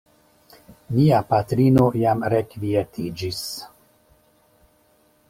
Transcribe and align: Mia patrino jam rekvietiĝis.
Mia 0.99 1.19
patrino 1.33 1.83
jam 2.03 2.25
rekvietiĝis. 2.35 3.43